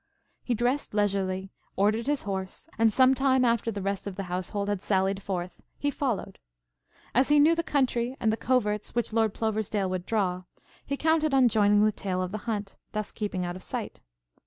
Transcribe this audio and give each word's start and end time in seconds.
He 0.43 0.55
dressed 0.55 0.95
leisurely, 0.95 1.51
ordered 1.75 2.07
his 2.07 2.23
horse, 2.23 2.67
and 2.79 2.91
some 2.91 3.13
time 3.13 3.45
after 3.45 3.69
the 3.69 3.83
rest 3.83 4.07
of 4.07 4.15
the 4.15 4.23
household 4.23 4.67
had 4.67 4.81
sallied 4.81 5.21
forth, 5.21 5.61
he 5.77 5.91
followed. 5.91 6.39
As 7.13 7.29
he 7.29 7.39
knew 7.39 7.53
the 7.53 7.61
country 7.61 8.17
and 8.19 8.33
the 8.33 8.35
coverts 8.35 8.95
which 8.95 9.13
Lord 9.13 9.35
Ploversdale 9.35 9.91
would 9.91 10.07
draw, 10.07 10.45
he 10.83 10.97
counted 10.97 11.35
on 11.35 11.49
joining 11.49 11.85
the 11.85 11.91
tail 11.91 12.19
of 12.23 12.31
the 12.31 12.39
hunt, 12.49 12.77
thus 12.93 13.11
keeping 13.11 13.45
out 13.45 13.55
of 13.55 13.61
sight. 13.61 14.01